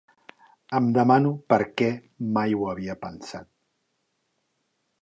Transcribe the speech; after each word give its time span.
Em 0.79 0.87
demano 0.95 1.33
perquè 1.53 1.91
mai 2.39 2.59
ho 2.63 2.67
havia 2.73 2.97
pensat. 3.07 3.51